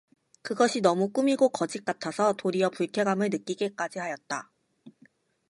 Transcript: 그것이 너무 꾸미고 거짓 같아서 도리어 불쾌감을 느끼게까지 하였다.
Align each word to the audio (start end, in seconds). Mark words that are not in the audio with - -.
그것이 0.41 0.81
너무 0.81 1.09
꾸미고 1.11 1.49
거짓 1.49 1.85
같아서 1.85 2.33
도리어 2.33 2.71
불쾌감을 2.71 3.29
느끼게까지 3.29 3.99
하였다. 3.99 4.49